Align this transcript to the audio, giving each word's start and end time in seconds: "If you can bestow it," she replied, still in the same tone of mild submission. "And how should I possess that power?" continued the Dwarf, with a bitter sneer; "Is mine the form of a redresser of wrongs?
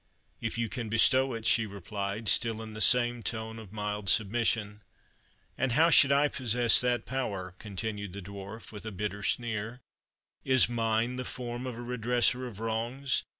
"If 0.39 0.57
you 0.57 0.67
can 0.67 0.89
bestow 0.89 1.35
it," 1.35 1.45
she 1.45 1.67
replied, 1.67 2.27
still 2.27 2.59
in 2.63 2.73
the 2.73 2.81
same 2.81 3.21
tone 3.21 3.59
of 3.59 3.71
mild 3.71 4.09
submission. 4.09 4.81
"And 5.59 5.73
how 5.73 5.91
should 5.91 6.11
I 6.11 6.27
possess 6.27 6.81
that 6.81 7.05
power?" 7.05 7.53
continued 7.59 8.13
the 8.13 8.21
Dwarf, 8.23 8.71
with 8.71 8.83
a 8.87 8.91
bitter 8.91 9.21
sneer; 9.21 9.79
"Is 10.43 10.67
mine 10.67 11.17
the 11.17 11.23
form 11.23 11.67
of 11.67 11.77
a 11.77 11.81
redresser 11.83 12.47
of 12.47 12.59
wrongs? 12.59 13.25